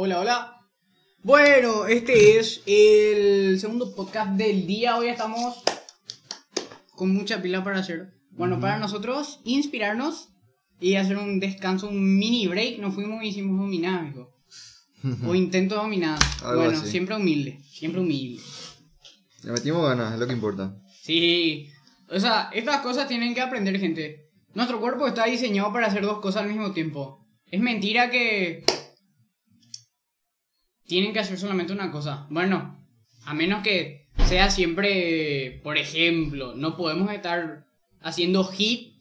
[0.00, 0.60] Hola, hola.
[1.24, 4.96] Bueno, este es el segundo podcast del día.
[4.96, 5.56] Hoy estamos
[6.94, 8.12] con mucha pila para hacer.
[8.30, 10.28] Bueno, para nosotros inspirarnos
[10.78, 12.78] y hacer un descanso, un mini break.
[12.78, 14.30] Nos fuimos y hicimos dominadas, amigo.
[15.26, 16.16] O intento dominar.
[16.44, 16.92] Algo Bueno, así.
[16.92, 17.58] siempre humilde.
[17.68, 18.40] Siempre humilde.
[19.42, 20.76] Le metimos ganas, es lo que importa.
[21.02, 21.70] Sí.
[22.08, 24.28] O sea, estas cosas tienen que aprender, gente.
[24.54, 27.26] Nuestro cuerpo está diseñado para hacer dos cosas al mismo tiempo.
[27.50, 28.64] Es mentira que
[30.88, 32.26] tienen que hacer solamente una cosa.
[32.30, 32.84] Bueno,
[33.24, 37.64] a menos que sea siempre, por ejemplo, no podemos estar
[38.00, 38.94] haciendo hit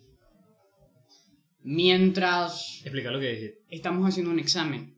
[1.63, 3.61] mientras Explica lo que dijiste.
[3.69, 4.95] estamos haciendo un examen.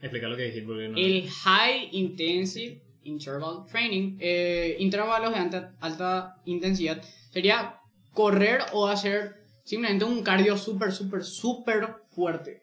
[0.00, 0.98] Explica lo que dijiste porque no.
[0.98, 7.78] El High Intensive Interval Training, eh, intervalos de alta, alta intensidad, sería
[8.12, 12.62] correr o hacer simplemente un cardio súper, súper, súper fuerte.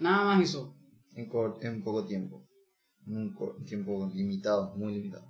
[0.00, 0.74] Nada más eso.
[1.14, 2.44] En, cor- en poco tiempo.
[3.06, 3.34] Un
[3.66, 5.24] tiempo limitado, muy limitado.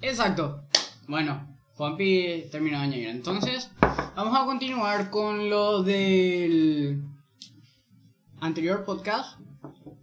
[0.00, 0.64] Exacto.
[1.08, 3.08] Bueno, Juanpi terminó de añadir.
[3.08, 7.02] Entonces, vamos a continuar con lo del
[8.40, 9.38] anterior podcast.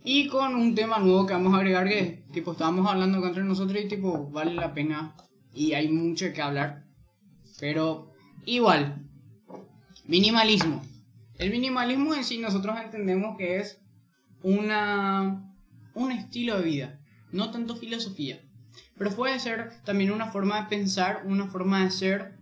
[0.05, 3.81] Y con un tema nuevo que vamos a agregar que, tipo, estábamos hablando entre nosotros
[3.81, 5.15] y, tipo, vale la pena.
[5.53, 6.83] Y hay mucho que hablar.
[7.59, 8.11] Pero,
[8.45, 9.07] igual.
[10.05, 10.81] Minimalismo.
[11.37, 13.81] El minimalismo en sí nosotros entendemos que es
[14.41, 15.52] una,
[15.93, 16.99] un estilo de vida.
[17.31, 18.39] No tanto filosofía.
[18.97, 22.37] Pero puede ser también una forma de pensar, una forma de ser,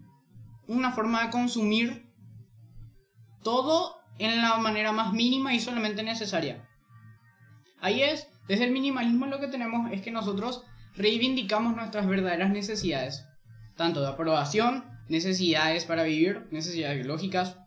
[0.67, 2.11] una forma de consumir
[3.43, 6.67] todo en la manera más mínima y solamente necesaria.
[7.79, 10.63] Ahí es, desde el minimalismo lo que tenemos es que nosotros
[10.95, 13.25] reivindicamos nuestras verdaderas necesidades,
[13.75, 17.57] tanto de aprobación, necesidades para vivir, necesidades biológicas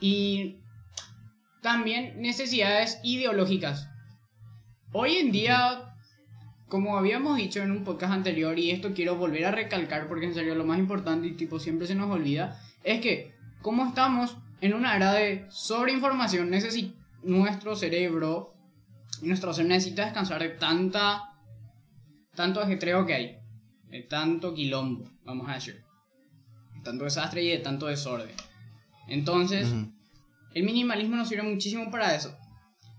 [0.00, 0.60] y
[1.62, 3.89] también necesidades ideológicas.
[4.92, 5.90] Hoy en día
[6.70, 10.34] como habíamos dicho en un podcast anterior, y esto quiero volver a recalcar porque en
[10.34, 14.74] serio lo más importante y tipo siempre se nos olvida, es que como estamos en
[14.74, 16.48] una era de sobreinformación,
[17.24, 18.54] nuestro cerebro,
[19.20, 21.34] nuestro ser necesita descansar de tanta,
[22.36, 23.38] tanto ajetreo que hay,
[23.88, 25.82] de tanto quilombo, vamos a decir,
[26.74, 28.30] de tanto desastre y de tanto desorden.
[29.08, 29.74] Entonces,
[30.54, 32.32] el minimalismo nos sirve muchísimo para eso.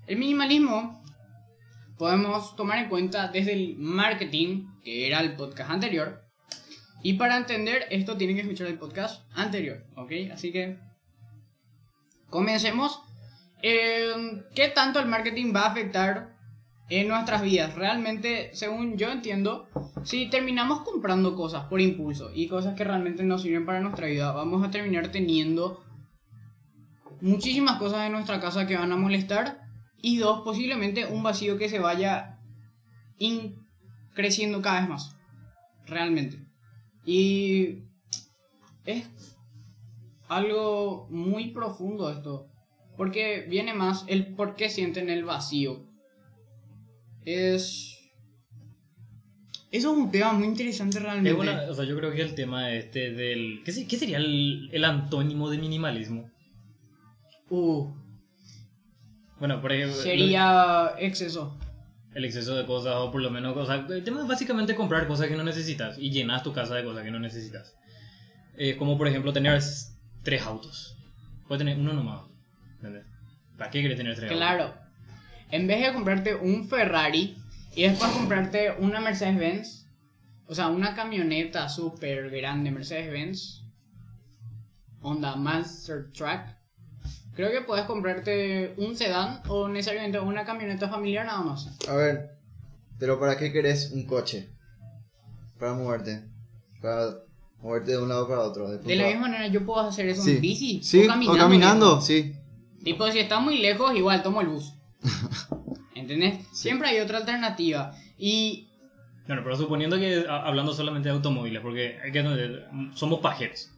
[0.08, 1.01] El minimalismo
[2.02, 6.24] podemos tomar en cuenta desde el marketing, que era el podcast anterior.
[7.04, 10.12] Y para entender esto tienen que escuchar el podcast anterior, ¿ok?
[10.34, 10.80] Así que
[12.28, 13.04] comencemos.
[13.62, 14.14] Eh,
[14.56, 16.36] ¿Qué tanto el marketing va a afectar
[16.90, 17.76] en nuestras vidas?
[17.76, 19.70] Realmente, según yo entiendo,
[20.04, 24.32] si terminamos comprando cosas por impulso y cosas que realmente no sirven para nuestra vida,
[24.32, 25.84] vamos a terminar teniendo
[27.22, 29.70] muchísimas cosas en nuestra casa que van a molestar
[30.02, 32.40] y dos, posiblemente un vacío que se vaya
[33.18, 33.56] in-
[34.14, 35.16] creciendo cada vez más.
[35.86, 36.38] Realmente.
[37.06, 37.80] Y
[38.86, 39.08] es
[40.28, 42.48] algo muy profundo esto.
[42.98, 45.86] Porque viene más el por qué sienten el vacío.
[47.26, 47.98] Es...
[49.72, 51.34] Eso es un tema muy interesante realmente.
[51.34, 53.62] Una- o sea, yo creo que el tema este del...
[53.64, 56.30] ¿Qué, se- qué sería el, el antónimo de minimalismo?
[57.50, 57.88] Uh,
[59.42, 60.00] Bueno, por ejemplo...
[60.00, 61.58] sería exceso.
[62.14, 63.56] El exceso de cosas o por lo menos...
[63.66, 66.84] Sea, el tema es básicamente comprar cosas que no necesitas y llenas tu casa de
[66.84, 67.76] cosas que no necesitas.
[68.56, 69.60] Eh, como por ejemplo tener
[70.22, 70.96] tres autos.
[71.48, 72.22] Puedes tener uno nomás.
[72.76, 73.04] ¿Entendés?
[73.58, 74.38] ¿Para qué quieres tener tres autos?
[74.38, 74.76] Claro.
[75.50, 77.36] En vez de comprarte un Ferrari
[77.76, 79.88] y después comprarte una Mercedes-Benz,
[80.46, 83.64] o sea, una camioneta súper grande Mercedes-Benz,
[85.02, 86.61] Honda Master Track,
[87.36, 91.68] creo que puedes comprarte un sedán o necesariamente una camioneta familiar nada más.
[91.88, 92.32] A ver,
[93.00, 94.50] pero ¿para qué querés un coche?
[95.60, 96.24] Para moverte.
[96.82, 97.12] Para
[97.62, 98.68] moverte de un lado para otro.
[98.70, 100.32] De la misma manera yo puedo hacer eso Sí.
[100.36, 101.34] en bici Sí, o caminando.
[101.34, 102.34] o caminando, sí.
[102.84, 104.74] Tipo, si está muy lejos, igual tomo el bus.
[105.96, 106.46] ¿Entendés?
[106.52, 107.94] Siempre hay otra alternativa.
[108.18, 108.68] Y
[109.28, 113.70] Bueno, pero suponiendo que a- hablando solamente de automóviles, porque hay que entender, somos pajeros.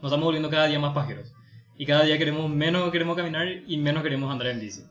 [0.00, 1.31] Nos estamos volviendo cada día más pajeros.
[1.76, 4.82] Y cada día queremos menos queremos caminar y menos queremos andar en bici.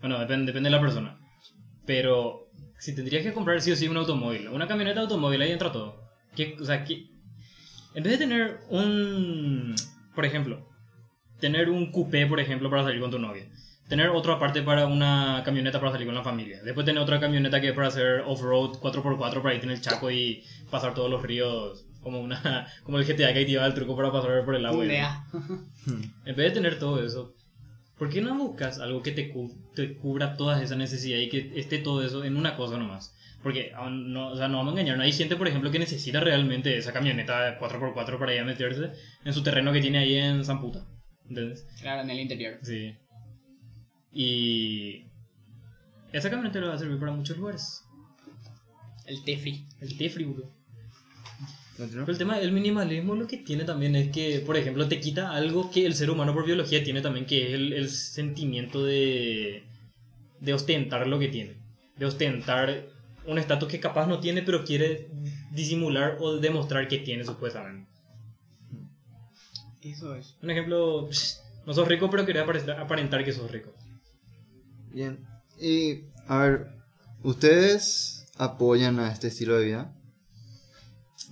[0.00, 1.18] Bueno, depende, depende de la persona.
[1.86, 2.46] Pero
[2.78, 6.00] si tendrías que comprar sí o sí un automóvil, una camioneta automóvil, ahí entra todo.
[6.34, 7.06] ¿Qué- o sea, ¿qué-
[7.94, 9.74] en vez de tener un,
[10.14, 10.66] por ejemplo,
[11.40, 13.46] tener un coupé, por ejemplo, para salir con tu novia.
[13.88, 16.62] Tener otro aparte para una camioneta para salir con la familia.
[16.62, 20.10] Después tener otra camioneta que es para hacer off-road 4x4 para ir en el Chaco
[20.10, 24.10] y pasar todos los ríos como una como el GTA que activaba el truco para
[24.12, 24.84] pasar por el agua.
[26.24, 27.34] En vez de tener todo eso,
[27.98, 31.52] ¿Por qué no buscas algo que te, cu- te cubra todas esas necesidades y que
[31.60, 33.14] esté todo eso en una cosa nomás?
[33.44, 36.18] Porque no, o sea, no vamos a engañar, no hay gente, por ejemplo, que necesita
[36.18, 38.90] realmente esa camioneta de 4x4 para ir a meterse
[39.24, 40.84] en su terreno que tiene ahí en San Puta.
[41.28, 41.64] ¿Entendés?
[41.80, 42.58] Claro, en el interior.
[42.62, 42.92] Sí.
[44.12, 45.04] Y
[46.12, 47.82] esa camioneta le va a servir para muchos lugares.
[49.06, 49.64] El Tefri.
[49.80, 50.50] El Tefri, bro.
[51.90, 55.32] Pero el tema del minimalismo lo que tiene también es que, por ejemplo, te quita
[55.32, 59.64] algo que el ser humano por biología tiene también, que es el, el sentimiento de,
[60.40, 61.56] de ostentar lo que tiene.
[61.96, 62.86] De ostentar
[63.26, 65.08] un estatus que capaz no tiene, pero quiere
[65.52, 67.90] disimular o demostrar que tiene supuestamente.
[69.82, 70.36] Eso es.
[70.42, 73.72] Un ejemplo, psh, no sos rico, pero querés aparentar, aparentar que sos rico.
[74.90, 75.26] Bien.
[75.60, 76.66] Y, a ver,
[77.22, 79.94] ¿ustedes apoyan a este estilo de vida?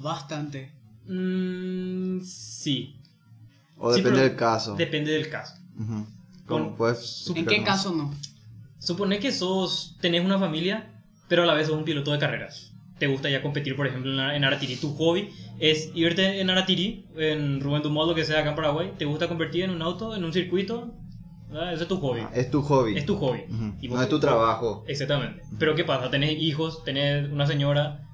[0.00, 0.72] Bastante.
[1.06, 2.96] Mm, sí,
[3.76, 4.74] ¿O Sí, depende del caso?
[4.76, 5.54] depende del caso.
[5.78, 6.06] Ujú.
[6.46, 7.66] ¿Cómo Con- puedes ¿En qué más?
[7.66, 8.12] caso no?
[8.78, 12.72] Supone que sos, tenés una familia, pero a la vez sos un piloto de carreras.
[12.98, 14.76] Te gusta ya competir, por ejemplo, en, en Aratiri.
[14.76, 18.92] Tu hobby es irte en Aratiri, en Rubén Dumont, lo que sea acá en Paraguay.
[18.98, 20.92] Te gusta convertir en un auto, en un circuito.
[21.50, 21.72] ¿verdad?
[21.72, 22.20] Ese es tu hobby.
[22.20, 22.96] Ah, Es tu hobby.
[22.98, 23.40] Es tu hobby.
[23.80, 24.84] Y No es tu trabajo.
[24.86, 25.42] Exactamente.
[25.58, 26.10] Pero ¿qué pasa?
[26.10, 28.06] Tenés hijos, tenés una señora,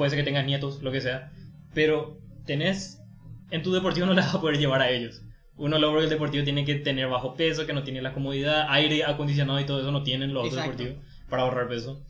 [0.00, 1.30] puede ser que tengas nietos, lo que sea.
[1.74, 3.02] Pero tenés,
[3.50, 5.20] en tu deportivo no las vas a poder llevar a ellos.
[5.58, 9.04] Uno logro el deportivo tiene que tener bajo peso, que no tiene la comodidad, aire
[9.04, 10.84] acondicionado y todo eso no tienen los otros Exacto.
[10.84, 12.02] deportivos para ahorrar peso.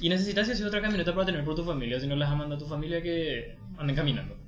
[0.00, 2.38] Y necesitas hacer otra camioneta para tener por tu familia, si no las vas a
[2.38, 4.38] mandar a tu familia que anden caminando.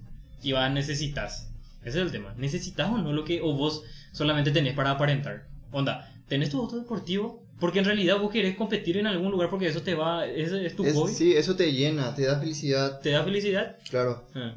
[0.43, 1.53] Y vas, necesitas.
[1.83, 2.33] Ese es el tema.
[2.39, 5.49] ¿Necesitas o no lo que o vos solamente tenés para aparentar?
[5.71, 9.69] Onda, tenés tu auto deportivo porque en realidad vos querés competir en algún lugar porque
[9.69, 13.01] eso te va, ese es tu Es- hobby, sí, eso te llena, te da felicidad.
[13.01, 13.79] te da felicidad.
[13.89, 14.27] Claro.
[14.35, 14.55] Ah.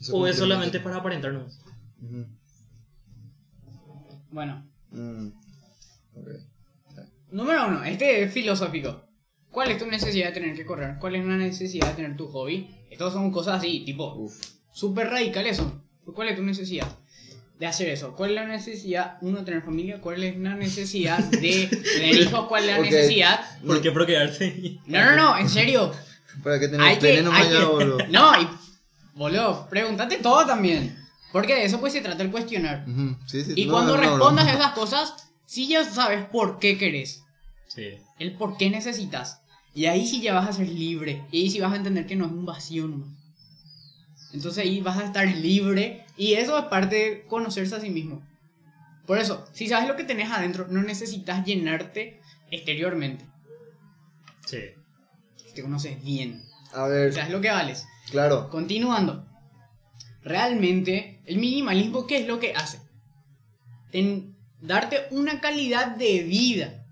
[0.00, 1.60] Eso O es solamente para aparentar nomás.
[2.02, 2.26] Ujú.
[4.32, 5.28] Bueno, Mm.
[6.16, 6.28] Ok.
[7.30, 9.02] número uno, este es filosófico.
[9.52, 10.96] ¿Cuál es tu necesidad de tener que correr?
[10.98, 12.68] ¿Cuál es la necesidad de tener tu hobby?
[12.90, 14.28] Estas son cosas así, tipo,
[14.72, 15.80] súper radicales son.
[16.12, 16.88] ¿Cuál es tu necesidad
[17.58, 18.14] de hacer eso?
[18.14, 20.00] ¿Cuál es la necesidad, uno, de tener familia?
[20.00, 21.66] ¿Cuál es la necesidad de
[21.98, 22.46] tener hijos?
[22.46, 22.84] ¿Cuál es la Ok.
[22.84, 23.40] necesidad?
[23.66, 24.78] ¿Por qué procrearse?
[24.86, 25.92] No, no, no, en serio.
[26.42, 27.98] Para tenés que- veneno mañana, que- boludo.
[28.10, 28.48] No, y,
[29.14, 30.96] boludo, pregúntate todo también.
[31.32, 32.84] Porque de eso pues se trata el cuestionar.
[32.88, 33.16] Ujú.
[33.26, 33.52] Sí, sí.
[33.56, 34.52] Y no, cuando no, no, respondas no.
[34.52, 35.14] esas cosas,
[35.44, 37.22] sí ya sabes por qué querés.
[37.66, 37.98] Sí.
[38.18, 39.40] El por qué necesitas.
[39.74, 41.22] Y ahí sí ya vas a ser libre.
[41.30, 43.08] Y ahí sí vas a entender que no es un vacío nomás.
[44.32, 46.04] Entonces ahí vas a estar libre.
[46.18, 48.22] Y eso es parte de conocerse a sí mismo.
[49.06, 52.20] Por eso, si sabes lo que tenés adentro, no necesitas llenarte
[52.50, 53.24] exteriormente.
[54.44, 54.58] Sí.
[55.54, 56.42] Te conoces bien.
[56.74, 57.86] A ver, Sabes lo que vales.
[58.10, 58.50] claro.
[58.50, 59.24] Continuando.
[60.22, 62.80] Realmente, el minimalismo, ¿qué es lo que hace?
[63.92, 66.84] En darte una calidad de vida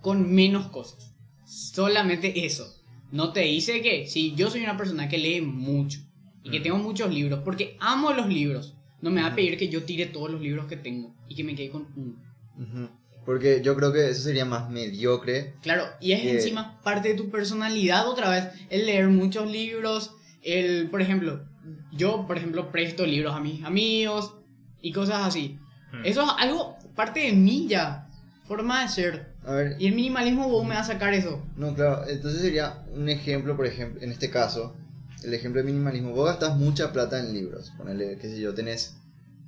[0.00, 1.12] con menos cosas.
[1.44, 2.74] Solamente eso.
[3.10, 6.00] No te dice que si yo soy una persona que lee mucho
[6.48, 6.62] y que Mm.
[6.62, 10.06] tengo muchos libros, porque amo los libros, no me va a pedir que yo tire
[10.06, 12.90] todos los libros que tengo y que me quede con uno.
[13.24, 15.54] Porque yo creo que eso sería más mediocre.
[15.62, 20.12] Claro, y es Que- encima parte de tu personalidad otra vez, el leer muchos libros,
[20.42, 21.42] el, por ejemplo,
[21.92, 24.34] yo, por ejemplo, presto libros a mis amigos
[24.80, 25.58] y cosas así.
[25.92, 26.06] Mm.
[26.06, 28.08] Eso es algo parte de mí ya,
[28.46, 29.28] forma de ser.
[29.44, 31.44] A ver, Y el minimalismo vos me va a sacar eso.
[31.56, 32.08] no, claro.
[32.08, 34.74] Entonces sería un ejemplo, por ejemplo, en este caso,
[35.22, 36.12] el ejemplo de minimalismo.
[36.12, 37.72] Vos gastas mucha plata en libros.
[37.76, 38.96] Ponele, qué sé yo, tenés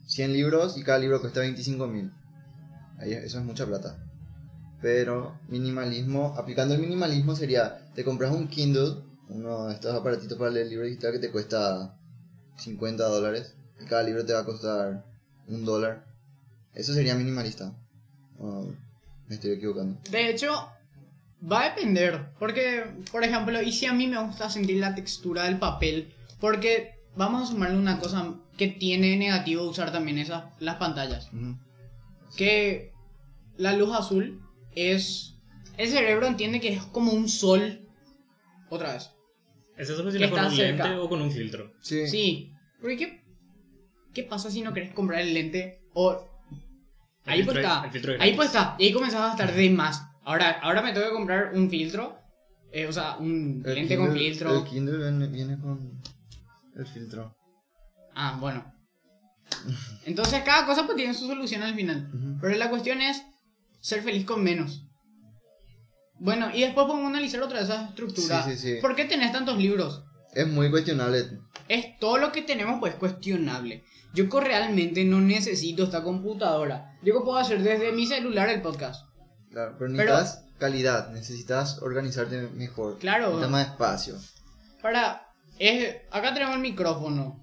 [0.06, 2.12] 100 libros y cada libro cuesta 25 mil.
[3.00, 3.96] Eso es mucha plata.
[4.82, 8.96] Pero minimalismo, aplicando el minimalismo sería, te compras un Kindle,
[9.28, 11.96] uno de estos aparatitos para leer libro digital que te cuesta
[12.56, 13.54] 50 dólares.
[13.80, 15.04] Y cada libro te va a costar
[15.46, 16.04] un dólar.
[16.74, 17.72] Eso sería minimalista.
[19.28, 20.00] Me estoy equivocando.
[20.10, 20.50] De hecho,
[21.50, 22.30] va a depender.
[22.38, 26.94] Porque, por ejemplo, y si a mí me gusta sentir la textura del papel, porque
[27.16, 31.30] vamos a sumarle una cosa que tiene negativo usar también esas, las pantallas.
[32.36, 32.92] Que
[33.56, 34.42] la luz azul
[34.74, 35.34] es...
[35.76, 37.88] El cerebro entiende que es como un sol.
[38.68, 39.10] Otra vez.
[39.76, 40.84] ¿Es eso soluciona Que con un cerca.
[40.84, 41.72] lente o con un filtro?
[41.80, 42.06] Sí.
[42.06, 42.52] Sí.
[42.80, 43.24] Porque ¿qué,
[44.12, 45.80] qué pasa si no querés comprar el lente?
[45.94, 46.12] O...
[47.24, 48.22] El Ahí filtro pues es- está.
[48.22, 48.76] Ahí pues está.
[48.78, 50.06] Y ahí comenzás a gastar de más.
[50.30, 52.16] Ahora, ahora me tengo que comprar un filtro.
[52.72, 54.58] eh, o sea, un El lente con filtro.
[54.58, 56.00] El Kindle viene, viene con
[56.76, 57.34] el filtro.
[58.14, 58.72] Ah, bueno.
[60.04, 62.08] Entonces cada cosa pues tiene su solución al final.
[62.40, 63.22] Pero la cuestión es
[63.80, 64.86] ser feliz con menos.
[66.20, 68.44] Bueno, y después podemos analizar otra de esas estructuras.
[68.44, 68.80] Sí, sí, sí.
[68.80, 70.04] ¿Por qué tenés tantos libros?
[70.32, 71.24] Es muy cuestionable
[71.66, 73.84] es todo lo que tenemos pues cuestionable.
[74.12, 76.98] Yo co- realmente no necesito esta computadora.
[77.02, 79.06] Yo co- puedo hacer desde mi celular el podcast.
[79.50, 82.98] Claro, pero Pero- necesitas calidad, necesitas organizarte mejor.
[82.98, 83.26] Claro.
[83.26, 84.14] Necesitas más espacio.
[84.82, 85.26] Para,
[85.58, 87.42] es, acá tenemos el micrófono.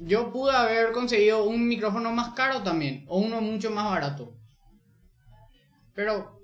[0.00, 4.32] Yo pude haber conseguido un micrófono más caro también, o uno mucho más barato.
[5.94, 6.40] Pero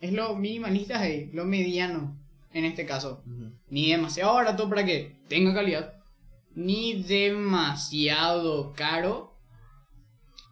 [0.00, 2.18] es lo minimalista, ahí, lo mediano
[2.52, 3.22] en este caso.
[3.68, 5.92] Ni demasiado barato para que tenga calidad,
[6.54, 9.36] ni demasiado caro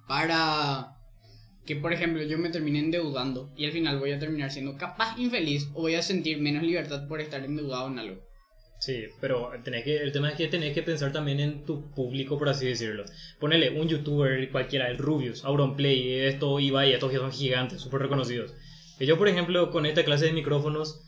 [0.06, 0.93] para
[1.66, 5.18] que, por ejemplo, yo me termine endeudando y al final voy a terminar siendo capaz
[5.18, 8.22] infeliz o voy a sentir menos libertad por estar endeudado en algo.
[8.78, 12.38] Sí, pero tenés que, el tema es que tenés que pensar también en tu público,
[12.38, 13.04] por así decirlo.
[13.40, 18.52] Ponele un youtuber cualquiera, el Rubius, Auronplay, esto, Ibai, estos que son gigantes, súper reconocidos.
[19.00, 21.00] Yo, por ejemplo, con esta clase de micrófonos,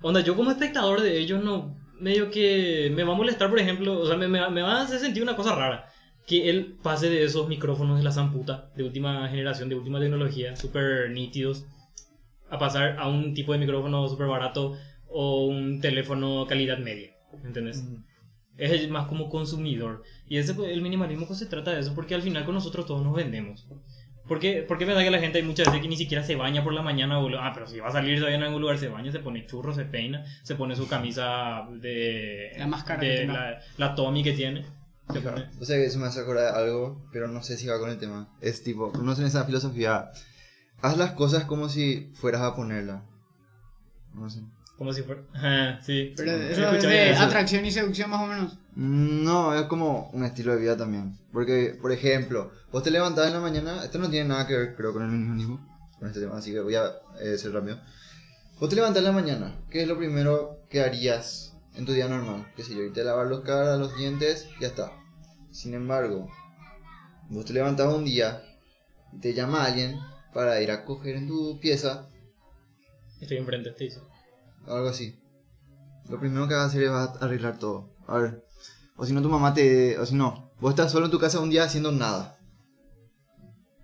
[0.00, 3.98] onda, yo como espectador de ellos no, medio que me va a molestar, por ejemplo,
[3.98, 5.90] o sea, me, me, me va a hacer sentir una cosa rara.
[6.26, 10.56] Que él pase de esos micrófonos de la zamputa, de última generación, de última tecnología,
[10.56, 11.66] súper nítidos,
[12.50, 14.76] a pasar a un tipo de micrófono súper barato
[15.08, 17.12] o un teléfono calidad media.
[17.44, 17.84] ¿Entendés?
[18.56, 20.02] Es más como consumidor.
[20.28, 23.14] Y ese, el minimalismo se trata de eso, porque al final con nosotros todos nos
[23.14, 23.66] vendemos.
[24.26, 26.64] Porque, porque es verdad que la gente hay muchas veces que ni siquiera se baña
[26.64, 27.40] por la mañana, boludo.
[27.40, 29.72] Ah, pero si va a salir todavía en algún lugar, se baña, se pone churro,
[29.72, 32.52] se peina, se pone su camisa de.
[32.58, 33.26] La más cara que de
[33.78, 34.64] la Tommy que tiene.
[35.60, 37.98] O sea, eso me hace acordar de algo, pero no sé si va con el
[37.98, 38.28] tema.
[38.40, 40.10] Es tipo, conocen esa filosofía.
[40.82, 43.02] Haz las cosas como si fueras a ponerla.
[44.14, 44.40] No sé.
[44.76, 45.22] Como si fuera.
[45.32, 46.12] Ajá, sí.
[46.16, 47.22] Pero eso es de eso.
[47.22, 48.58] atracción y seducción más o menos.
[48.74, 51.16] Mm, No, es como un estilo de vida también.
[51.32, 54.76] Porque, por ejemplo, vos te levantás en la mañana, esto no tiene nada que ver,
[54.76, 55.66] creo, con el minimalismo,
[55.98, 57.78] con este tema, así que voy a eh, ser rápido.
[58.60, 62.08] Vos te levantás en la mañana, ¿qué es lo primero que harías en tu día
[62.08, 62.50] normal?
[62.56, 62.82] ¿Qué sé yo?
[62.82, 64.92] Irte a lavar los caras, los dientes, ya está.
[65.50, 66.28] Sin embargo,
[67.30, 68.42] vos te levantás un día
[69.12, 69.98] y te llama alguien
[70.34, 72.08] para ir a coger en tu pieza,
[73.20, 74.00] Estoy enfrente, te dice.
[74.66, 75.18] algo así.
[76.08, 77.88] Lo primero que vas a hacer es vas a arreglar todo.
[78.06, 78.44] A ver.
[78.96, 79.98] O si no, tu mamá te.
[79.98, 82.38] O si no, vos estás solo en tu casa un día haciendo nada.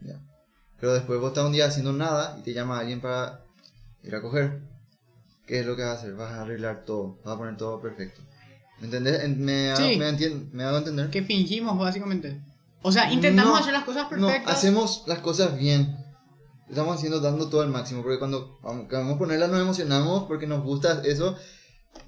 [0.03, 0.21] Ya.
[0.79, 3.43] Pero después vos estás un día haciendo nada y te llama alguien para
[4.03, 4.61] ir a coger.
[5.47, 6.15] ¿Qué es lo que vas a hacer?
[6.15, 7.19] Vas a arreglar todo.
[7.25, 8.21] Vas a poner todo perfecto.
[8.81, 9.23] ¿Me entendés?
[9.23, 9.97] En- ¿Me, hago- Sí.
[9.97, 11.11] me, entien- ¿Me hago entender?
[11.11, 12.41] Que fingimos, básicamente.
[12.83, 14.57] O sea, intentamos No, hacer las cosas No, perfectas.
[14.57, 15.97] hacemos las cosas bien.
[16.69, 18.03] Estamos haciendo, dando todo al máximo.
[18.03, 21.37] Porque cuando vamos, queremos ponerla nos emocionamos porque nos gusta eso.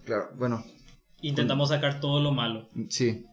[0.04, 0.64] Claro, bueno,
[1.20, 2.68] Intentamos sacar todo lo malo.
[2.88, 3.24] sí.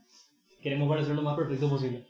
[0.61, 2.07] Queremos parecer lo más perfecto posible.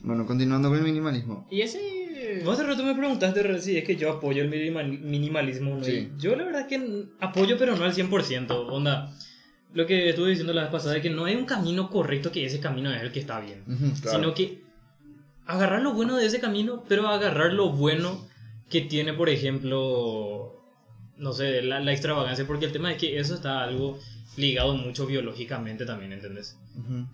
[0.00, 1.46] Bueno, continuando con el minimalismo.
[1.50, 2.03] Y ese.
[2.44, 5.76] Vos hace rato me preguntaste re- si es que yo apoyo el minimal- minimalismo.
[5.76, 5.84] ¿no?
[5.84, 6.10] Sí.
[6.18, 8.50] Yo la verdad que apoyo, pero no al 100%.
[8.70, 9.14] Onda,
[9.72, 12.44] lo que estuve diciendo la vez pasada es que no hay un camino correcto que
[12.44, 13.62] ese camino es el que está bien.
[13.66, 14.18] Ujú, claro.
[14.18, 14.62] Sino que
[15.46, 18.26] agarrar lo bueno de ese camino, pero agarrar lo bueno
[18.70, 20.60] que tiene, por ejemplo,
[21.18, 22.46] no sé, la, la extravagancia.
[22.46, 23.98] Porque el tema es que eso está algo
[24.36, 26.56] ligado mucho biológicamente también, ¿entendés?
[26.76, 27.06] Ujú.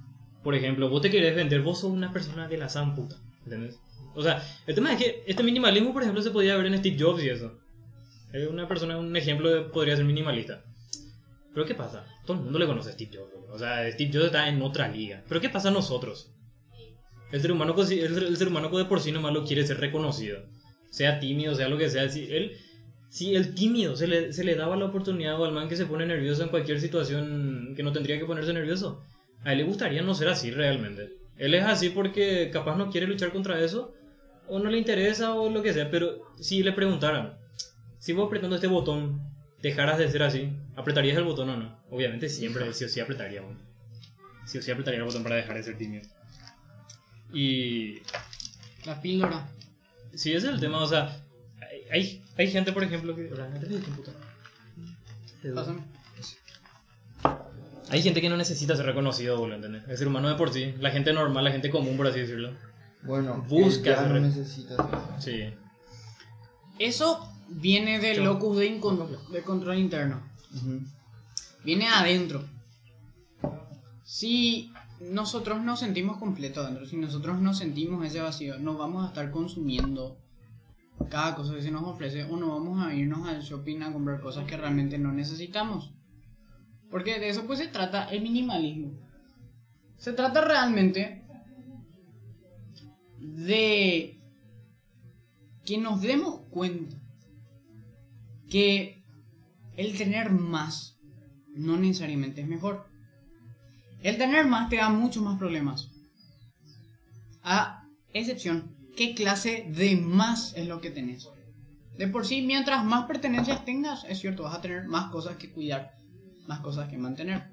[0.43, 3.79] Por ejemplo, vos te querés vender, vos sos una persona de la san puta, ¿entendés?
[4.14, 6.97] O sea, el tema es que este minimalismo, por ejemplo, se podía ver en Steve
[6.99, 7.59] Jobs y eso.
[8.33, 10.62] Es una persona, un ejemplo de, podría ser minimalista.
[11.52, 12.07] Pero ¿qué pasa?
[12.25, 13.33] Todo el mundo le conoce a Steve Jobs.
[13.52, 15.25] O sea, Steve Jobs está en otra liga.
[15.29, 16.33] Pero ¿qué pasa a nosotros?
[17.33, 20.40] El ser humano, el, el ser humano de por sí nomás lo quiere ser reconocido.
[20.90, 22.09] Sea tímido, sea lo que sea.
[22.09, 22.57] Si él,
[23.09, 25.87] si el tímido se le, se le daba la oportunidad o al man que se
[25.87, 29.02] pone nervioso en cualquier situación que no tendría que ponerse nervioso,
[29.45, 31.11] a él le gustaría no ser así realmente.
[31.37, 33.95] Él es así porque capaz no quiere luchar contra eso,
[34.50, 35.90] o no le interesa, o lo que sea.
[35.90, 37.38] Pero si le preguntaran,
[37.99, 39.21] si vos apretando este botón
[39.62, 41.78] dejaras de ser así, ¿apretarías el botón o no?
[41.90, 43.42] Obviamente siempre, sí o sí apretaría.
[43.42, 43.59] bueno.
[44.45, 46.02] Sí o sí apretaría el botón para dejar de ser tímido.
[47.33, 48.00] Y
[48.85, 49.49] La píldora.
[50.14, 51.16] Sí, ese es el tema, o sea,
[51.92, 53.30] hay, hay, gente, por ejemplo, que...
[55.54, 55.83] Pásame.
[57.90, 59.83] Hay gente que no necesita ser reconocido, boludo, ¿entendés?
[59.88, 62.52] El ser humano de por sí, la gente normal, la gente común, por así decirlo.
[63.02, 64.78] Bueno, Busca eh, ya no necesitas.
[65.19, 65.54] Sí.
[66.78, 68.69] Eso viene del Yo- locus de,
[69.33, 70.23] de control interno.
[71.64, 72.45] Viene adentro.
[74.04, 79.09] Si nosotros nos sentimos completos adentro, si nosotros nos sentimos ese vacío, nos vamos a
[79.09, 80.19] estar consumiendo
[81.09, 84.21] cada cosa que se nos ofrece o no vamos a irnos al shopping a comprar
[84.21, 85.92] cosas que realmente no necesitamos.
[86.90, 88.92] Porque de eso pues se trata el minimalismo.
[89.97, 91.25] Se trata realmente
[93.21, 94.19] de
[95.65, 96.97] que nos demos cuenta
[98.49, 99.05] que
[99.77, 100.99] el tener más
[101.55, 102.87] no necesariamente es mejor.
[104.03, 105.91] El tener más te da muchos más problemas.
[107.43, 111.29] A excepción, ¿qué clase de más es lo que tenés?
[111.97, 115.50] De por sí, mientras más pertenencias tengas, es cierto, vas a tener más cosas que
[115.50, 115.95] cuidar,
[116.47, 117.50] más cosas que mantener.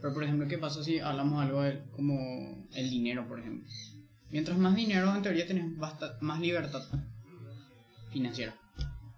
[0.00, 3.70] Pero, por ejemplo, ¿qué pasa si hablamos algo de, como el dinero, por ejemplo?
[4.32, 5.44] Mientras más dinero, en teoría,
[5.76, 6.82] basta- más libertad
[8.10, 8.54] financiera.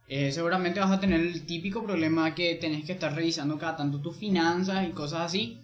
[0.09, 4.00] Eh, seguramente vas a tener el típico problema que tenés que estar revisando cada tanto
[4.00, 5.61] tus finanzas y cosas así.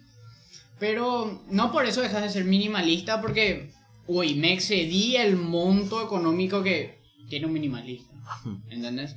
[0.79, 3.71] Pero no por eso dejas de ser minimalista porque,
[4.07, 6.97] uy, me excedí el monto económico que
[7.29, 8.11] tiene un minimalista.
[8.69, 9.15] ¿Entendés?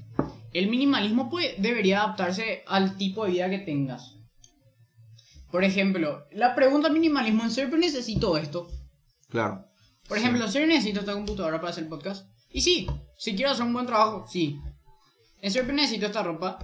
[0.52, 4.16] El minimalismo pues, debería adaptarse al tipo de vida que tengas.
[5.50, 8.68] Por ejemplo, la pregunta minimalismo, ¿en serio necesito esto?
[9.30, 9.64] Claro.
[10.08, 12.28] Por ejemplo, ¿en serio necesito esta computadora para hacer podcast?
[12.50, 14.58] Y sí, si quiero hacer un buen trabajo, sí.
[15.40, 16.58] ¿En serio necesito esta ropa?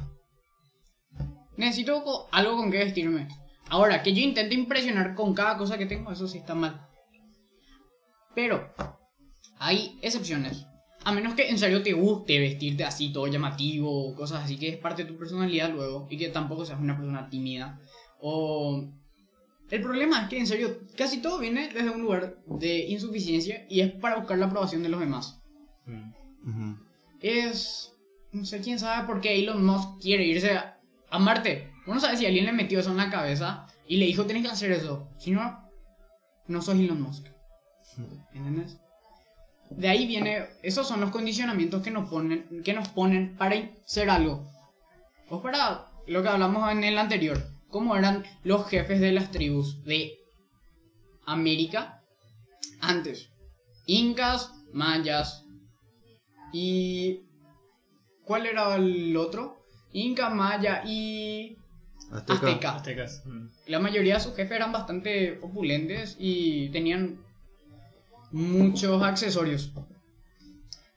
[1.56, 3.28] Necesito co- algo con que vestirme.
[3.68, 6.86] Ahora, que yo intente impresionar con cada cosa que tengo, eso sí está mal.
[8.34, 8.72] Pero,
[9.58, 10.66] hay excepciones.
[11.04, 14.76] A menos que en serio te guste vestirte así, todo llamativo, cosas así, que es
[14.76, 17.80] parte de tu personalidad luego, y que tampoco seas una persona tímida.
[18.20, 18.84] O...
[19.70, 23.80] El problema es que en serio, casi todo viene desde un lugar de insuficiencia y
[23.80, 25.40] es para buscar la aprobación de los demás.
[25.86, 26.74] Mm.
[27.20, 27.92] Es...
[28.32, 30.78] No sé quién sabe por qué Elon Musk quiere irse a,
[31.10, 31.72] a Marte.
[31.86, 34.50] Uno sabe si alguien le metió eso en la cabeza y le dijo, tienes que
[34.50, 35.08] hacer eso.
[35.18, 35.68] Si no,
[36.46, 37.26] no sos Elon Musk.
[38.32, 38.78] ¿Entendés?
[39.70, 44.10] De ahí viene, esos son los condicionamientos que nos ponen, que nos ponen para ser
[44.10, 44.46] algo.
[45.28, 49.82] O para lo que hablamos en el anterior, cómo eran los jefes de las tribus
[49.84, 50.18] de
[51.24, 52.02] América
[52.80, 53.30] antes.
[53.86, 55.44] Incas, mayas
[56.52, 57.22] y...
[58.24, 59.64] ¿Cuál era el otro?
[59.92, 61.56] Inca, maya y...
[62.12, 62.46] Azteca.
[62.46, 62.74] Azteca.
[62.76, 63.22] Aztecas.
[63.26, 63.46] Mm.
[63.66, 67.18] La mayoría de sus jefes eran bastante opulentes y tenían
[68.30, 69.72] muchos accesorios.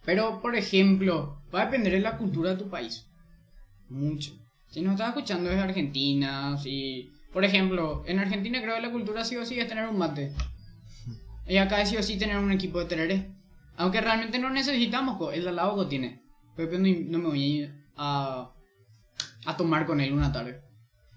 [0.06, 3.08] Pero, por ejemplo, va a depender de la cultura de tu país.
[3.90, 4.34] Mucho.
[4.74, 7.12] Si nos estás escuchando desde Argentina, si...
[7.32, 10.34] Por ejemplo, en Argentina creo que la cultura sí o sí es tener un mate.
[11.48, 13.32] Y acá es sí o sí tener un equipo de tereré.
[13.78, 16.24] Aunque realmente no necesitamos, el de al lado tiene.
[16.56, 18.52] Pero no, me voy a,
[19.46, 20.62] a tomar con él una tarde.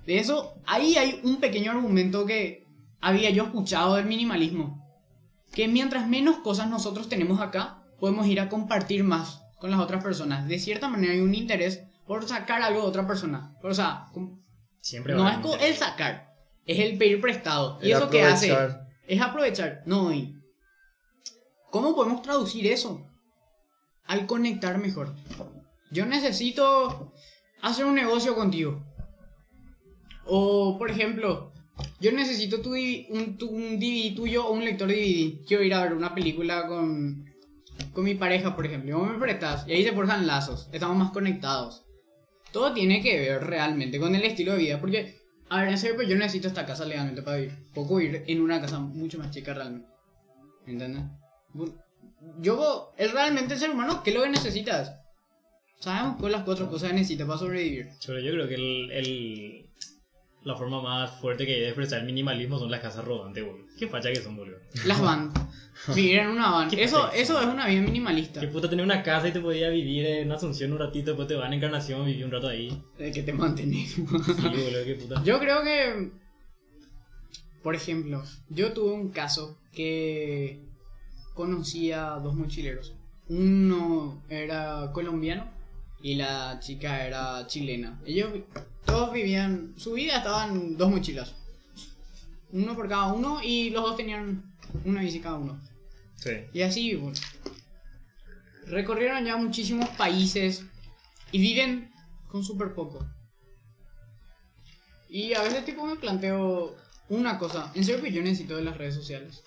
[0.04, 2.66] De eso, ahí hay un pequeño argumento que
[3.00, 4.86] había yo escuchado del minimalismo.
[5.54, 10.04] Que mientras menos cosas nosotros tenemos acá, podemos ir a compartir más con las otras
[10.04, 10.46] personas.
[10.46, 13.54] De cierta manera hay un interés por sacar algo de otra persona.
[13.62, 14.06] O sea,
[14.80, 17.78] Siempre no es el sacar, es el pedir prestado.
[17.82, 18.46] ¿Y eso qué hace?
[19.08, 19.82] Es aprovechar.
[19.86, 20.34] No, y
[21.70, 23.04] ¿cómo podemos traducir eso?
[24.04, 25.14] Al conectar mejor.
[25.90, 27.12] Yo necesito
[27.62, 28.84] hacer un negocio contigo.
[30.24, 31.52] O, por ejemplo,
[32.00, 35.44] yo necesito tu, un, tu- un DVD tuyo o un lector DVD.
[35.46, 37.24] Quiero ir a ver una película con,
[37.92, 38.90] con mi pareja, por ejemplo.
[38.90, 39.66] Y vos me prestas.
[39.68, 40.68] Y ahí se forjan lazos.
[40.72, 41.84] Estamos más conectados.
[42.56, 44.80] Todo tiene que ver realmente con el estilo de vida.
[44.80, 45.18] Porque,
[45.50, 47.52] a ver, en serio, pues yo necesito esta casa legalmente para vivir.
[47.74, 49.86] Poco vivir en una casa mucho más chica realmente.
[50.66, 51.02] ¿Entiendes?
[52.40, 54.90] Yo, es realmente el ser humano, ¿qué lo que necesitas?
[55.80, 57.88] Sabemos cuáles las cuatro cosas que necesitas para sobrevivir.
[58.06, 59.68] Pero yo creo que el-
[60.46, 63.66] la forma más fuerte que hay de expresar el minimalismo son las casas rodantes, boludo.
[63.76, 64.58] Qué facha que son, boludo.
[64.84, 65.32] Las van.
[65.94, 66.72] Vivir en una van.
[66.78, 68.40] Eso, eso es una vida minimalista.
[68.40, 71.34] Qué puta tener una casa y te podía vivir en Asunción un ratito, después te
[71.34, 72.80] van a Encarnación, viví un rato ahí.
[72.96, 73.90] De que te mantenés.
[73.94, 75.20] Sí, boludo, qué puta.
[75.24, 76.12] Yo creo que,
[77.64, 80.60] por ejemplo, yo tuve un caso que
[81.34, 82.94] conocí a dos mochileros.
[83.28, 85.55] Uno era colombiano
[86.06, 88.00] y la chica era chilena.
[88.06, 88.30] Ellos
[88.84, 91.34] todos vivían, su vida estaban dos mochilas.
[92.52, 95.60] Uno por cada uno y los dos tenían una bici cada uno.
[96.14, 96.30] Sí.
[96.52, 97.18] Y así, bueno,
[98.66, 100.62] recorrieron ya muchísimos países
[101.32, 101.90] y viven
[102.28, 103.04] con súper poco.
[105.08, 106.76] Y a veces tipo me planteo
[107.08, 109.42] una cosa, en serio que yo necesito de las redes sociales.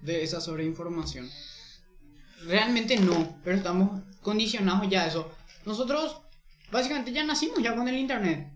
[0.00, 1.28] De esa sobreinformación.
[2.46, 5.30] Realmente no, pero estamos condicionados ya a eso.
[5.66, 6.22] Nosotros
[6.70, 8.50] básicamente ya nacimos ya con el internet.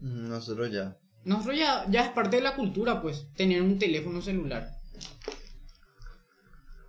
[0.00, 0.96] Nosotros ya.
[1.24, 4.70] Nosotros ya, ya es parte de la cultura, pues, tener un teléfono celular.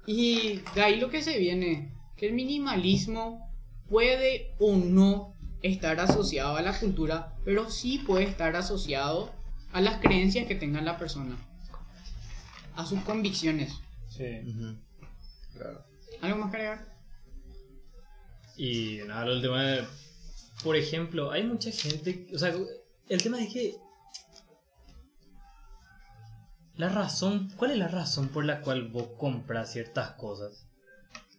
[0.06, 3.52] Y de ahí lo que se viene, que el minimalismo
[3.90, 9.32] puede o no estar asociado a la cultura, pero sí puede estar asociado
[9.74, 11.38] a las creencias que tenga la persona,
[12.76, 13.74] a sus convicciones.
[14.10, 14.42] Sí.
[15.54, 15.84] Claro.
[16.22, 16.99] ¿Algo más que agregar?
[18.62, 19.84] Y nada, el tema de.
[20.66, 22.28] Por ejemplo, hay mucha gente.
[22.36, 22.54] O sea,
[23.08, 23.76] el tema es que.
[26.76, 30.66] La razón, ¿cuál es la razón por la cual vos compras ciertas cosas?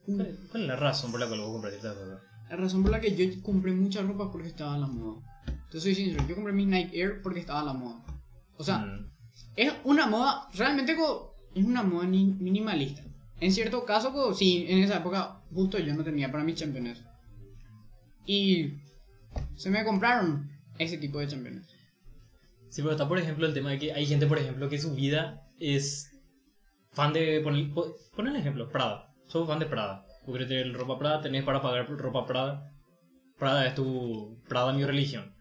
[0.06, 2.20] ¿Cuál es, cuál es la razón por la cual vos compras ciertas cosas?
[2.50, 5.20] La razón por la que yo compré mucha ropa porque estaba a la moda.
[5.70, 8.02] Te soy sincero, yo compré mis Nike Air porque estaba a la moda.
[8.56, 9.10] O sea, Mm.
[9.56, 10.92] es una moda, realmente
[11.54, 13.02] es una moda ni- minimalista.
[13.40, 17.02] En cierto caso, sí, en esa época justo yo no tenía para mis championes.
[18.26, 18.80] Y
[19.56, 21.66] se me compraron ese tipo de championes.
[22.68, 24.94] Sí, pero está por ejemplo el tema de que hay gente, por ejemplo, que su
[24.94, 26.10] vida es
[26.92, 27.40] fan de.
[27.40, 27.74] Pon,
[28.14, 29.12] pon el ejemplo, Prada.
[29.26, 30.04] Soy fan de Prada.
[30.24, 32.72] Tú quieres tener ropa Prada, tenés para pagar ropa Prada.
[33.38, 34.40] Prada es tu.
[34.48, 35.34] Prada mi religión.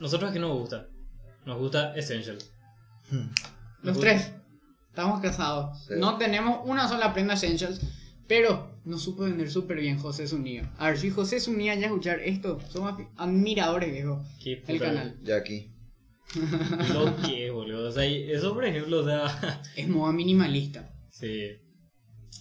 [0.00, 0.86] Nosotros es que nos gusta.
[1.44, 2.38] Nos gusta Essential.
[3.10, 3.28] Hmm.
[3.82, 4.32] Los Nos tres
[4.88, 5.84] estamos casados.
[5.86, 5.94] Sí.
[5.96, 7.80] No tenemos una sola prenda Essentials,
[8.28, 10.72] pero nos supo vender súper bien José Zunía.
[10.78, 14.22] A ver, si José Zunía ya escuchar esto, somos admiradores, viejo.
[14.42, 15.18] Qué El canal.
[15.22, 15.68] Ya aquí.
[16.94, 17.88] Lo que, boludo.
[17.88, 19.62] O sea, eso, por ejemplo, o sea.
[19.76, 20.90] Es moda minimalista.
[21.10, 21.50] Sí.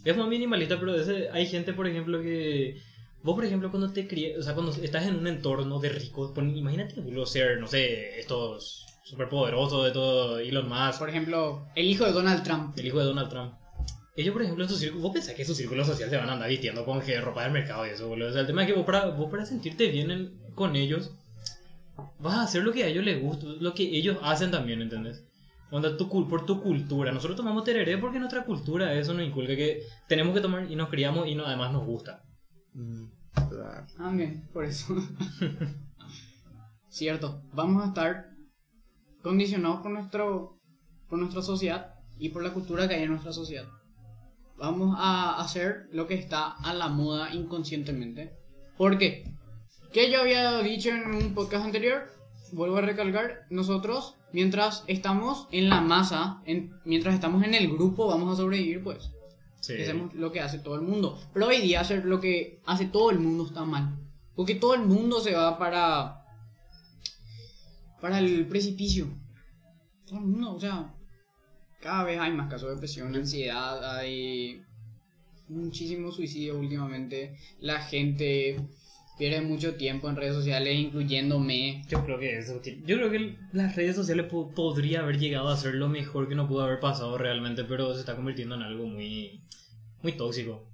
[0.04, 2.78] Es muy minimalista, pero ese, hay gente, por ejemplo, que.
[3.24, 6.32] Vos, por ejemplo, cuando te crías, o sea, cuando estás en un entorno de ricos,
[6.32, 11.86] pon- imagínate, boludo, ser, no sé, estos superpoderosos de todo, Elon Musk, Por ejemplo, el
[11.86, 12.76] hijo de Donald Trump.
[12.80, 13.54] el hijo de Donald Trump.
[14.16, 16.34] Ellos, por ejemplo, en su círculo, vos pensás que su círculo social se van a
[16.34, 18.30] andar vistiendo con que ropa del mercado y eso, boludo.
[18.30, 21.12] O sea, el tema es que vos para, vos para sentirte bien en- con ellos,
[22.20, 25.24] vas a hacer lo que a ellos les gusta, lo que ellos hacen también, ¿entendés?
[25.72, 27.14] Onda, tu, por tu cultura.
[27.14, 30.90] Nosotros tomamos tereré porque nuestra cultura eso nos inculca que tenemos que tomar y nos
[30.90, 32.22] criamos y no, además nos gusta.
[32.74, 33.06] Mm,
[33.50, 33.88] claro.
[33.98, 34.14] Ah,
[34.52, 34.94] por eso.
[36.90, 38.32] Cierto, vamos a estar
[39.22, 40.60] condicionados por, nuestro,
[41.08, 43.68] por nuestra sociedad y por la cultura que hay en nuestra sociedad.
[44.62, 48.32] Vamos a hacer lo que está a la moda inconscientemente.
[48.78, 49.34] ¿Por qué?
[49.92, 52.04] Que yo había dicho en un podcast anterior,
[52.52, 58.06] vuelvo a recalcar, nosotros, mientras estamos en la masa, en- mientras estamos en el grupo,
[58.08, 59.10] vamos a sobrevivir, pues.
[59.62, 59.82] Sí.
[59.82, 61.20] Hacemos lo que hace todo el mundo.
[61.34, 63.98] Pero hoy día hacer lo que hace todo el mundo está mal.
[64.36, 66.24] Porque todo el mundo se va para.
[68.00, 69.08] para el precipicio.
[70.06, 70.94] Todo el mundo, o sea.
[71.82, 74.62] Cada vez hay más casos de depresión, ansiedad, hay
[75.50, 77.36] muchísimo suicidio últimamente.
[77.60, 78.58] La gente
[79.18, 81.84] pierde mucho tiempo en redes sociales, incluyéndome.
[81.90, 85.58] Yo creo que eso, yo creo que las redes sociales po- podría haber llegado a
[85.58, 88.86] ser lo mejor que no pudo haber pasado realmente, pero se está convirtiendo en algo
[88.86, 89.42] muy,
[90.02, 90.68] muy tóxico.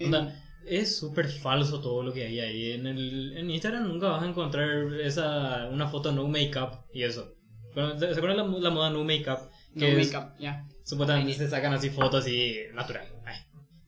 [0.00, 2.72] Onda, es súper falso todo lo que hay ahí.
[2.72, 7.34] En, el, en Instagram nunca vas a encontrar esa, una foto no make-up y eso.
[7.74, 9.49] Bueno, ¿Se se acuerdan la, la moda no make-up?
[9.74, 10.66] No Que es- make-up, ya.
[10.84, 13.06] Supuestamente se sacan así fotos así natural.
[13.24, 13.36] Ay,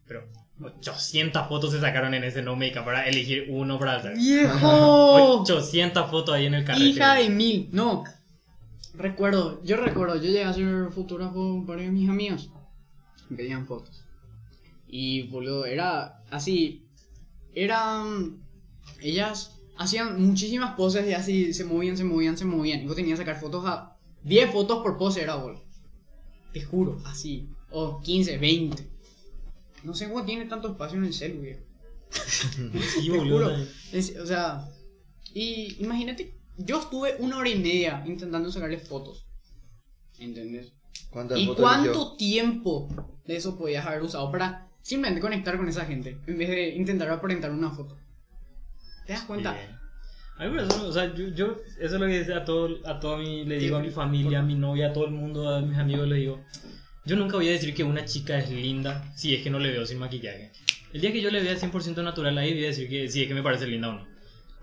[0.06, 0.28] pero
[0.62, 4.16] 800 fotos se sacaron en ese no make-up para elegir uno para hacer.
[4.16, 5.40] ¡Viejo!
[5.42, 6.84] 800 fotos ahí en el carrete.
[6.86, 8.04] Hija de mil, no.
[8.94, 12.50] Recuerdo, yo recuerdo, yo llegué a ser fotógrafo con varios de mis amigos.
[13.30, 14.04] Me pedían fotos.
[14.86, 16.86] Y boludo, era así.
[17.54, 18.36] Eran.
[19.00, 22.82] Ellas hacían muchísimas poses y así se movían, se movían, se movían.
[22.82, 23.96] Y vos tenías que sacar fotos a.
[24.24, 25.64] 10 fotos por pose era boludo.
[26.52, 27.48] Te juro, así.
[27.70, 28.86] O 15, 20.
[29.84, 31.62] No sé cómo tiene tanto espacio en el celu, viejo.
[32.12, 33.50] Sí, Te boludo.
[33.50, 33.66] juro.
[33.92, 34.68] Es- o sea,
[35.34, 39.26] y imagínate, yo estuve una hora y media intentando sacarle fotos.
[40.18, 40.72] ¿Entendés?
[41.10, 42.16] ¿Cuántas ¿Y fotos cuánto eligió?
[42.16, 42.88] tiempo
[43.26, 47.08] de eso podías haber usado para simplemente conectar con esa gente en vez de intentar
[47.10, 47.96] aparentar una foto?
[49.06, 49.56] ¿Te das cuenta?
[50.42, 52.98] A mí me parece- o sea, yo, yo- eso es lo que a todo, a
[52.98, 55.60] todo mi, le digo a mi familia, a mi novia, a todo el mundo, a
[55.60, 56.44] mis amigos, le digo,
[57.04, 59.70] yo nunca voy a decir que una chica es linda si es que no le
[59.70, 60.50] veo sin maquillaje.
[60.92, 63.28] El día que yo le vea 100% natural ahí, voy a decir que si es
[63.28, 64.06] que me parece linda o no.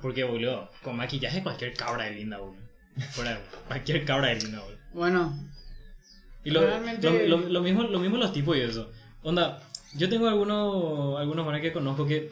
[0.02, 2.62] Porque, boludo, con maquillaje cualquier cabra es linda, boludo.
[3.12, 4.80] Fuera, cualquier cabra es linda, boludo.
[4.94, 5.46] Bueno,
[6.44, 8.90] Y lo, Realmente- lo, lo- lo mismo, lo mismo los tipos y eso.
[9.24, 9.62] Onda,
[9.96, 12.32] yo tengo algunos, algunos manes que conozco que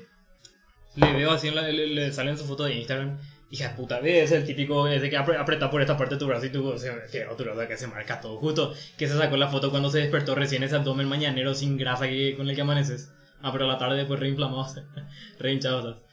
[0.96, 3.20] le veo así, en la- le, le salen su foto de Instagram.
[3.50, 6.50] Hija puta, ves el típico ese que aprieta por esta parte de tu brazo y
[6.50, 8.38] tu, se, otro brazo que se marca todo.
[8.38, 12.08] Justo que se sacó la foto cuando se despertó recién ese abdomen mañanero sin grasa
[12.08, 13.10] que, con el que amaneces.
[13.42, 14.68] Ah, pero a la tarde después reinflamado,
[15.40, 15.82] rehinchado.
[15.82, 16.04] ¿sabes?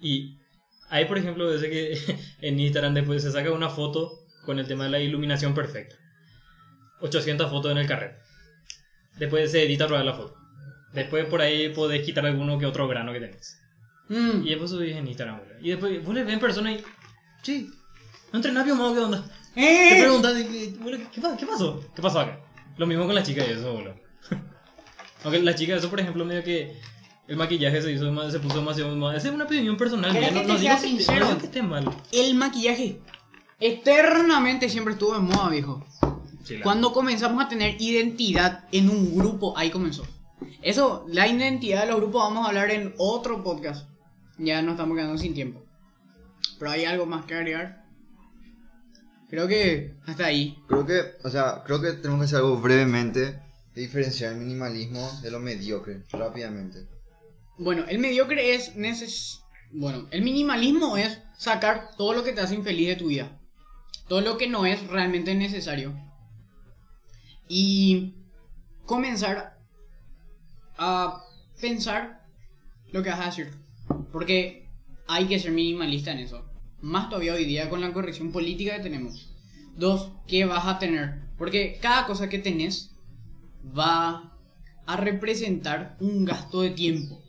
[0.00, 0.38] Y
[0.88, 1.98] hay, por ejemplo, ese que
[2.40, 4.12] en Instagram después se saca una foto
[4.44, 5.96] con el tema de la iluminación perfecta.
[7.00, 8.20] 800 fotos en el carrete.
[9.18, 10.36] Después se edita otra la foto.
[10.92, 13.63] Después por ahí podés quitar alguno que otro grano que tenés.
[14.08, 15.54] Mm, Y después subís en Instagram, boludo.
[15.60, 16.82] Y después vos le ves en persona y.
[17.42, 17.70] Sí.
[18.32, 19.24] No entrenás biomado, ¿qué onda?
[19.54, 20.00] Te ¡Eh!
[20.02, 21.80] preguntas, y, boludo, ¿qué, ¿qué pasó?
[21.94, 22.40] ¿Qué pasó acá?
[22.76, 23.94] Lo mismo con la chica y eso, boludo.
[25.24, 26.76] Aunque la chica, eso por ejemplo, medio que
[27.28, 29.16] el maquillaje se hizo más- se puso demasiado más.
[29.16, 30.12] Esa es una opinión personal.
[30.12, 31.20] ¿Querés mía, que No, te digo que, esté- sincero?
[31.20, 31.90] no digo que esté mal.
[32.12, 33.00] El maquillaje
[33.60, 35.84] eternamente siempre estuvo en moda, viejo.
[36.44, 40.06] Sí, la- Cuando comenzamos a tener identidad en un grupo, ahí comenzó.
[40.60, 43.88] Eso, la identidad de los grupos vamos a hablar en otro podcast.
[44.38, 45.64] Ya nos estamos quedando sin tiempo.
[46.58, 47.84] Pero hay algo más que agregar.
[49.28, 50.56] Creo que hasta ahí.
[50.68, 53.20] Creo que, o sea, creo que tenemos que hacer algo brevemente
[53.74, 56.86] de diferenciar el minimalismo de lo mediocre, rápidamente.
[57.58, 59.40] Bueno, el mediocre es neces
[59.72, 63.40] Bueno, el minimalismo es sacar todo lo que te hace infeliz de tu vida.
[64.08, 65.94] Todo lo que no es realmente necesario.
[67.48, 68.14] Y
[68.86, 69.58] comenzar
[70.76, 71.22] a
[71.60, 72.24] pensar
[72.92, 73.63] lo que vas a decir.
[74.12, 74.68] Porque
[75.06, 76.44] hay que ser minimalista en eso.
[76.80, 79.34] Más todavía hoy día con la corrección política que tenemos.
[79.76, 81.22] Dos, ¿qué vas a tener?
[81.38, 82.94] Porque cada cosa que tenés
[83.76, 84.32] va
[84.86, 87.22] a representar un gasto de tiempo.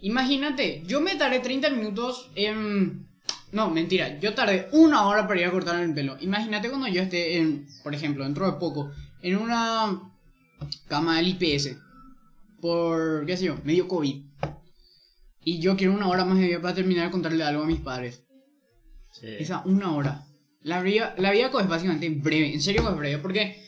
[0.00, 3.06] Imagínate, yo me tardé 30 minutos en...
[3.52, 6.16] No, mentira, yo tardé una hora para ir a cortarme el pelo.
[6.20, 10.10] Imagínate cuando yo esté en, por ejemplo, dentro de poco, en una
[10.88, 11.76] cama del IPS.
[12.60, 14.22] Por, qué sé yo, medio COVID.
[15.44, 17.80] Y yo quiero una hora más de vida para terminar de contarle algo a mis
[17.80, 18.24] padres.
[19.10, 19.26] Sí.
[19.38, 20.24] Esa una hora.
[20.62, 23.66] La vida, la vida es básicamente breve, en serio es breve, porque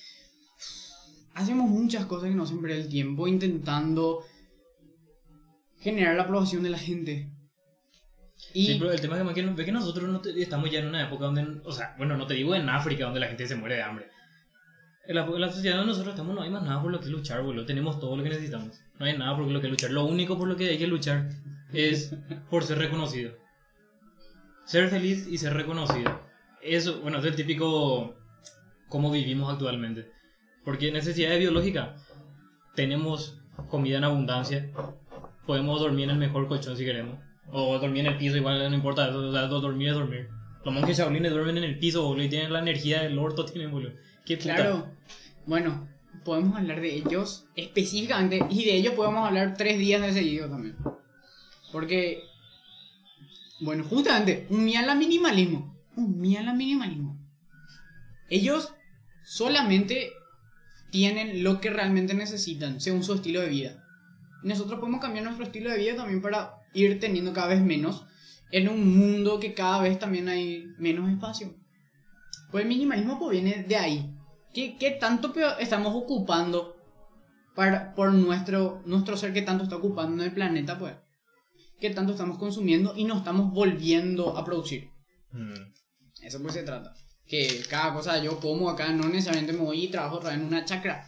[1.35, 4.21] hacemos muchas cosas que nos hacen perder el tiempo intentando
[5.81, 7.31] generar la aprobación de la gente.
[8.53, 10.87] Y Sí, pero el tema es que, ve que nosotros no te- estamos ya en
[10.87, 13.57] una época donde, o sea, bueno, no te digo en África donde la gente se
[13.57, 14.07] muere de hambre.
[15.07, 17.09] En la, en la sociedad donde nosotros estamos no hay más nada por lo que
[17.09, 17.67] luchar, boludo.
[17.67, 18.79] Tenemos todo lo que necesitamos.
[18.99, 19.91] No hay nada por lo que luchar.
[19.91, 21.29] Lo único por lo que hay que luchar
[21.75, 22.15] es
[22.51, 23.33] por ser reconocido.
[24.65, 26.21] Ser feliz y ser reconocido.
[26.63, 28.15] Eso, bueno, es el típico
[28.89, 30.11] cómo vivimos actualmente.
[30.65, 32.01] Porque necesidades biológicas.
[32.75, 34.71] Tenemos comida en abundancia.
[35.47, 37.19] Podemos dormir en el mejor colchón si queremos.
[37.53, 39.15] O dormir en el piso, igual no importa.
[39.15, 40.29] O sea, dormir es dormir.
[40.65, 43.71] Los monjes shaolines duermen en el piso, boludo, y tienen la energía del orto, tienen.
[44.25, 44.89] Qué claro,
[45.45, 45.87] bueno,
[46.25, 50.77] podemos hablar de ellos específicamente y de ellos podemos hablar tres días de también.
[51.75, 52.23] Porque,
[53.59, 55.77] bueno, justamente, un miala minimalismo.
[55.97, 57.19] Un miala minimalismo.
[58.31, 58.73] Ellos
[59.25, 60.13] solamente
[60.93, 63.85] tienen lo que realmente necesitan, según su estilo de vida.
[64.45, 68.05] Nosotros podemos cambiar nuestro estilo de vida también para ir teniendo cada vez menos
[68.53, 71.57] en un mundo que cada vez también hay menos espacio.
[72.53, 74.15] Pues el minimalismo pues, viene de ahí.
[74.53, 76.77] ¿Qué, qué tanto estamos ocupando
[77.57, 80.79] para, por nuestro, nuestro ser que tanto está ocupando en el planeta?
[80.79, 80.95] Pues,
[81.81, 84.91] ¿qué tanto estamos consumiendo y nos estamos volviendo a producir?
[85.33, 85.73] Mm.
[86.23, 86.95] Eso pues se trata.
[87.27, 90.47] Que cada cosa yo como acá no necesariamente me voy y trabajo otra vez en
[90.47, 91.07] una chacra.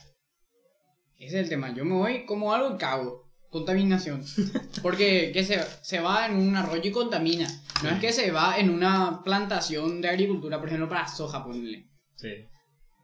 [1.18, 1.74] Ese es el tema.
[1.74, 3.24] Yo me voy, como algo y cago.
[3.50, 4.24] Contaminación.
[4.82, 7.48] Porque que se, se va en un arroyo y contamina.
[7.82, 11.88] No es que se va en una plantación de agricultura, por ejemplo, para soja, ponle.
[12.16, 12.28] Sí.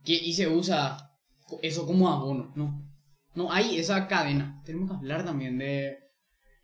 [0.04, 1.10] Que, y se usa
[1.62, 2.52] eso como abono.
[2.54, 2.82] No.
[3.34, 4.60] No hay esa cadena.
[4.64, 6.01] Tenemos que hablar también de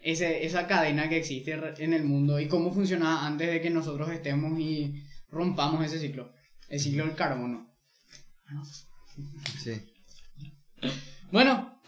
[0.01, 4.11] ese, esa cadena que existe en el mundo y cómo funcionaba antes de que nosotros
[4.11, 6.33] estemos y rompamos ese ciclo.
[6.69, 7.73] El ciclo del carbono.
[9.63, 9.73] Sí.
[11.31, 11.81] Bueno,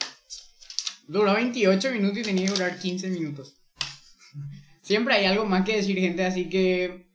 [1.07, 3.57] duró 28 minutos y tenía que durar 15 minutos.
[4.83, 7.11] Siempre hay algo más que decir, gente, así que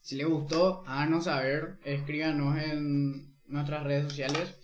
[0.00, 4.54] si les gustó, háganos saber, escríbanos en nuestras redes sociales.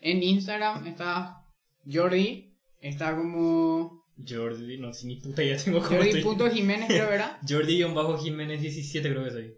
[0.00, 1.44] En Instagram está
[1.90, 6.22] Jordi, está como Jordi, no sé ni puta idea tengo cómo estoy.
[6.22, 7.38] Jordi.Jiménez, creo, ¿verdad?
[7.46, 9.54] Jordi-Jiménez 17 creo que soy.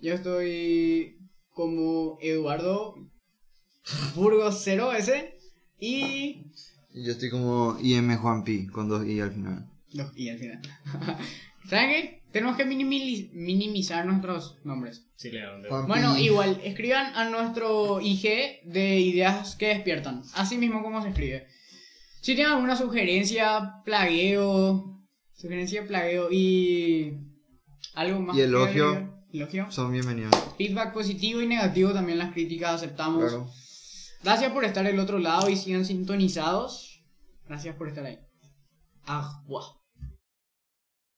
[0.00, 1.18] Yo estoy
[1.52, 2.94] como Eduardo
[4.14, 5.38] Burgos 0 ese
[5.78, 6.42] y
[6.92, 9.66] yo estoy como IM Juan Pi, con dos I al final.
[9.92, 10.60] Dos y al final.
[11.68, 12.20] ¿Saben qué?
[12.32, 15.04] Tenemos que minimizar nuestros nombres.
[15.16, 15.30] Sí,
[15.86, 20.22] Bueno, igual, escriban a nuestro IG de ideas que despiertan.
[20.34, 21.48] Así mismo como se escribe.
[22.20, 25.00] Si tienen alguna sugerencia, plagueo,
[25.34, 27.16] sugerencia, plagueo y
[27.94, 28.36] algo más.
[28.36, 29.24] Y elogio.
[29.32, 29.70] Elogio.
[29.70, 30.34] Son bienvenidos.
[30.58, 33.22] Feedback positivo y negativo, también las críticas aceptamos.
[33.22, 33.48] Claro.
[34.22, 37.02] Gracias por estar del otro lado y sigan sintonizados.
[37.46, 38.18] Gracias por estar ahí.
[39.06, 39.79] Agua.